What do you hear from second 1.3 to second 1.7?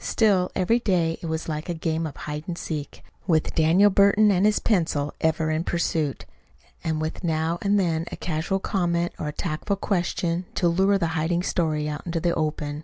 like